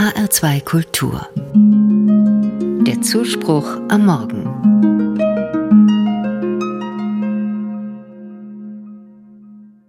HR2 0.00 0.64
Kultur. 0.64 1.28
Der 2.86 3.02
Zuspruch 3.02 3.66
am 3.90 4.06
Morgen. 4.06 4.46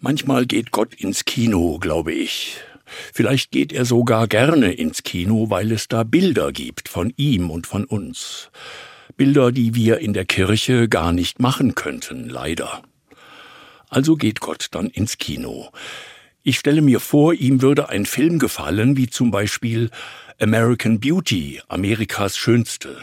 Manchmal 0.00 0.44
geht 0.44 0.72
Gott 0.72 0.92
ins 0.92 1.24
Kino, 1.24 1.78
glaube 1.78 2.12
ich. 2.12 2.58
Vielleicht 3.14 3.50
geht 3.50 3.72
er 3.72 3.86
sogar 3.86 4.28
gerne 4.28 4.74
ins 4.74 5.04
Kino, 5.04 5.48
weil 5.48 5.72
es 5.72 5.88
da 5.88 6.02
Bilder 6.02 6.52
gibt 6.52 6.90
von 6.90 7.10
ihm 7.16 7.50
und 7.50 7.66
von 7.66 7.86
uns. 7.86 8.50
Bilder, 9.16 9.52
die 9.52 9.74
wir 9.74 10.00
in 10.00 10.12
der 10.12 10.26
Kirche 10.26 10.86
gar 10.86 11.12
nicht 11.12 11.40
machen 11.40 11.74
könnten, 11.74 12.28
leider. 12.28 12.82
Also 13.88 14.16
geht 14.16 14.40
Gott 14.40 14.66
dann 14.72 14.88
ins 14.88 15.16
Kino. 15.16 15.70
Ich 16.46 16.58
stelle 16.58 16.82
mir 16.82 17.00
vor, 17.00 17.32
ihm 17.32 17.62
würde 17.62 17.88
ein 17.88 18.04
Film 18.04 18.38
gefallen, 18.38 18.98
wie 18.98 19.08
zum 19.08 19.30
Beispiel 19.30 19.90
American 20.38 21.00
Beauty, 21.00 21.62
Amerikas 21.68 22.36
Schönste. 22.36 22.98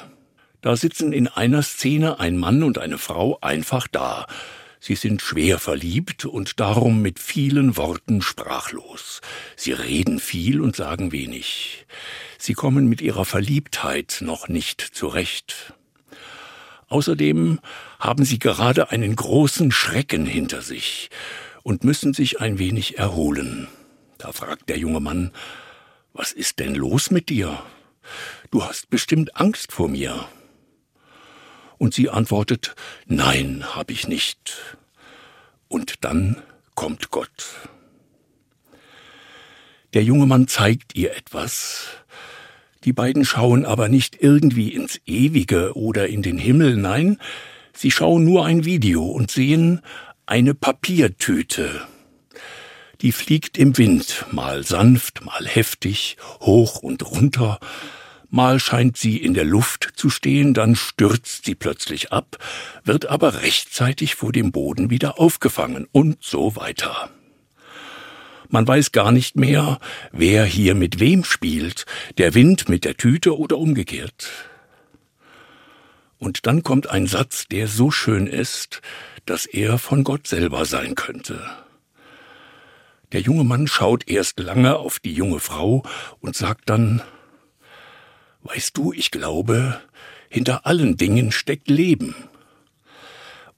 Da 0.62 0.76
sitzen 0.76 1.12
in 1.12 1.27
einer 1.27 1.63
Szene 1.63 2.20
ein 2.20 2.38
Mann 2.38 2.62
und 2.62 2.77
eine 2.77 2.99
Frau 2.99 3.40
einfach 3.41 3.88
da. 3.88 4.27
Sie 4.80 4.94
sind 4.94 5.23
schwer 5.23 5.58
verliebt 5.58 6.26
und 6.26 6.59
darum 6.59 7.02
mit 7.02 7.18
vielen 7.18 7.77
Worten 7.77 8.22
sprachlos. 8.22 9.22
Sie 9.55 9.71
reden 9.71 10.20
viel 10.20 10.62
und 10.62 10.76
sagen 10.76 11.12
wenig. 11.12 11.88
Sie 12.38 12.54
kommen 12.54 12.85
mit 12.90 13.02
ihrer 13.02 13.26
Verliebtheit 13.26 14.20
noch 14.21 14.49
nicht 14.49 14.82
zurecht. 14.82 15.73
Außerdem 16.90 17.60
haben 17.99 18.23
sie 18.23 18.38
gerade 18.38 18.91
einen 18.91 19.16
großen 19.16 19.71
Schrecken 19.71 20.27
hinter 20.27 20.62
sich 20.62 21.10
und 21.63 21.83
müssen 21.83 22.13
sich 22.13 22.41
ein 22.41 22.59
wenig 22.59 22.97
erholen. 22.97 23.67
Da 24.17 24.31
fragt 24.31 24.70
der 24.70 24.77
junge 24.77 24.99
Mann, 24.99 25.31
was 26.13 26.31
ist 26.31 26.59
denn 26.59 26.75
los 26.75 27.11
mit 27.11 27.29
dir? 27.29 27.61
Du 28.51 28.63
hast 28.63 28.90
bestimmt 28.90 29.35
Angst 29.37 29.71
vor 29.71 29.87
mir. 29.87 30.27
Und 31.77 31.93
sie 31.93 32.09
antwortet, 32.09 32.76
nein, 33.07 33.63
hab 33.76 33.90
ich 33.90 34.07
nicht. 34.07 34.77
Und 35.68 36.03
dann 36.03 36.41
kommt 36.76 37.12
Gott. 37.12 37.45
Der 39.93 40.03
junge 40.03 40.25
Mann 40.25 40.48
zeigt 40.48 40.96
ihr 40.96 41.15
etwas. 41.15 41.87
Die 42.84 42.93
beiden 42.93 43.25
schauen 43.25 43.65
aber 43.65 43.90
nicht 43.90 44.21
irgendwie 44.21 44.70
ins 44.70 44.99
Ewige 45.05 45.75
oder 45.75 46.07
in 46.07 46.21
den 46.21 46.37
Himmel, 46.37 46.77
nein, 46.77 47.18
sie 47.73 47.91
schauen 47.91 48.23
nur 48.23 48.46
ein 48.46 48.65
Video 48.65 49.03
und 49.03 49.29
sehen 49.29 49.81
eine 50.26 50.54
Papiertüte. 50.54 51.82
Die 53.02 53.12
fliegt 53.12 53.58
im 53.58 53.77
Wind, 53.77 54.26
mal 54.32 54.64
sanft, 54.64 55.26
mal 55.26 55.46
heftig, 55.48 56.18
hoch 56.40 56.84
und 56.84 57.10
runter, 57.10 57.60
mal 58.30 58.60
scheint 58.60 58.96
sie 58.98 59.18
in 59.18 59.34
der 59.34 59.44
Luft 59.44 59.94
zu 59.96 60.10
stehen, 60.10 60.54
dann 60.54 60.76
stürzt 60.76 61.46
sie 61.46 61.55
plötzlich 61.55 62.12
ab, 62.12 62.38
wird 62.84 63.08
aber 63.08 63.42
rechtzeitig 63.42 64.16
vor 64.16 64.31
dem 64.31 64.52
Boden 64.52 64.90
wieder 64.90 65.19
aufgefangen 65.19 65.88
und 65.92 66.24
so 66.24 66.56
weiter. 66.56 67.09
Man 68.50 68.68
weiß 68.68 68.92
gar 68.92 69.12
nicht 69.12 69.36
mehr, 69.38 69.80
wer 70.12 70.46
hier 70.46 70.75
mit 70.75 71.00
wem 71.00 71.24
spielt, 71.24 71.86
der 72.18 72.34
Wind 72.34 72.69
mit 72.69 72.84
der 72.84 72.97
Tüte 72.97 73.38
oder 73.38 73.58
umgekehrt. 73.58 74.30
Und 76.18 76.46
dann 76.46 76.62
kommt 76.62 76.88
ein 76.88 77.08
Satz, 77.08 77.47
der 77.47 77.68
so 77.68 77.90
schön 77.90 78.28
ist, 78.28 78.81
dass 79.25 79.46
er 79.46 79.78
von 79.78 80.03
Gott 80.03 80.28
selber 80.28 80.66
sein 80.66 80.96
könnte. 80.96 81.41
Der 83.12 83.22
junge 83.22 83.44
Mann 83.44 83.68
schaut 83.68 84.08
erst 84.08 84.40
lange 84.40 84.78
auf 84.78 85.00
die 85.00 85.14
junge 85.14 85.40
Frau 85.40 85.84
und 86.19 86.36
sagt 86.36 86.69
dann 86.69 87.02
Weißt 88.44 88.75
du, 88.75 88.92
ich 88.92 89.12
glaube, 89.12 89.80
hinter 90.30 90.66
allen 90.66 90.97
Dingen 90.97 91.31
steckt 91.31 91.69
Leben. 91.69 92.16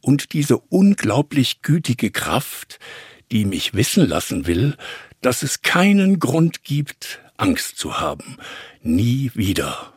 Und 0.01 0.33
diese 0.33 0.57
unglaublich 0.57 1.61
gütige 1.61 2.11
Kraft, 2.11 2.79
die 3.31 3.45
mich 3.45 3.73
wissen 3.73 4.05
lassen 4.05 4.45
will, 4.45 4.75
dass 5.21 5.43
es 5.43 5.61
keinen 5.61 6.19
Grund 6.19 6.65
gibt, 6.65 7.21
Angst 7.37 7.77
zu 7.77 8.01
haben. 8.01 8.37
Nie 8.81 9.31
wieder. 9.33 9.92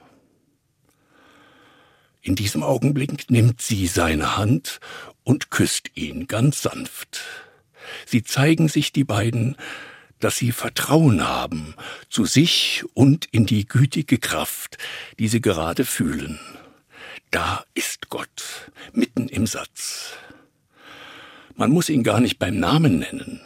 In 2.27 2.35
diesem 2.35 2.65
Augenblick 2.65 3.31
nimmt 3.31 3.61
sie 3.61 3.87
seine 3.87 4.37
Hand 4.37 4.81
und 5.23 5.53
küsst 5.53 5.93
ihn 5.95 6.27
ganz 6.27 6.61
sanft. 6.61 7.21
Sie 8.05 8.25
zeigen 8.25 8.69
sich 8.69 8.93
die 8.93 9.05
beiden, 9.05 9.55
dass 10.19 10.37
sie 10.37 10.51
Vertrauen 10.51 11.29
haben 11.29 11.77
zu 12.11 12.25
sich 12.25 12.83
und 12.95 13.27
in 13.27 13.47
die 13.47 13.69
gütige 13.69 14.19
Kraft, 14.19 14.77
die 15.21 15.29
sie 15.29 15.41
gerade 15.41 15.85
fühlen. 15.85 16.41
Da 17.31 17.65
ist 17.75 18.09
Gott, 18.09 18.73
mitten 18.93 19.29
im 19.29 19.47
Satz. 19.47 20.15
Man 21.55 21.71
muss 21.71 21.89
ihn 21.89 22.03
gar 22.03 22.19
nicht 22.19 22.41
beim 22.41 22.59
Namen 22.59 22.99
nennen. 22.99 23.41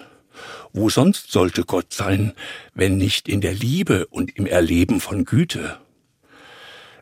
Wo 0.72 0.88
sonst 0.88 1.32
sollte 1.32 1.64
Gott 1.64 1.92
sein, 1.92 2.32
wenn 2.72 2.96
nicht 2.96 3.28
in 3.28 3.42
der 3.42 3.52
Liebe 3.52 4.06
und 4.06 4.34
im 4.38 4.46
Erleben 4.46 5.02
von 5.02 5.26
Güte? 5.26 5.78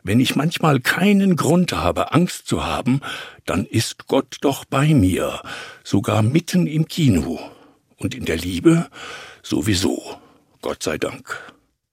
Wenn 0.03 0.19
ich 0.19 0.35
manchmal 0.35 0.79
keinen 0.79 1.35
Grund 1.35 1.73
habe, 1.73 2.13
Angst 2.13 2.47
zu 2.47 2.65
haben, 2.65 3.01
dann 3.45 3.65
ist 3.65 4.07
Gott 4.07 4.37
doch 4.41 4.65
bei 4.65 4.93
mir, 4.93 5.41
sogar 5.83 6.21
mitten 6.21 6.67
im 6.67 6.87
Kino. 6.87 7.39
Und 7.97 8.15
in 8.15 8.25
der 8.25 8.37
Liebe 8.37 8.87
sowieso. 9.43 10.01
Gott 10.61 10.83
sei 10.83 10.97
Dank. 10.97 11.53